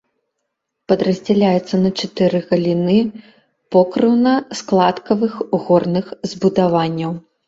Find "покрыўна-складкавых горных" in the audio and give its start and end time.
3.75-6.05